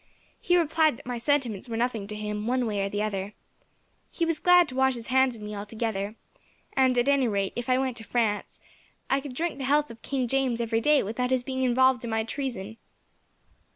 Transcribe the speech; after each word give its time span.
He 0.41 0.57
replied 0.57 0.97
that 0.97 1.05
my 1.05 1.19
sentiments 1.19 1.69
were 1.69 1.77
nothing 1.77 2.07
to 2.07 2.15
him, 2.15 2.47
one 2.47 2.65
way 2.65 2.81
or 2.81 2.89
the 2.89 3.03
other. 3.03 3.33
He 4.09 4.25
was 4.25 4.39
glad 4.39 4.67
to 4.69 4.75
wash 4.75 4.95
his 4.95 5.09
hands 5.09 5.35
of 5.35 5.43
me 5.43 5.55
altogether; 5.55 6.15
and, 6.73 6.97
at 6.97 7.07
any 7.07 7.27
rate, 7.27 7.53
if 7.55 7.69
I 7.69 7.77
went 7.77 7.97
to 7.97 8.03
France, 8.03 8.59
I 9.11 9.21
could 9.21 9.35
drink 9.35 9.59
the 9.59 9.63
health 9.65 9.91
of 9.91 10.01
King 10.01 10.27
James 10.27 10.59
every 10.59 10.81
day 10.81 11.03
without 11.03 11.29
his 11.29 11.43
being 11.43 11.61
involved 11.61 12.03
in 12.03 12.09
my 12.09 12.23
treason." 12.23 12.77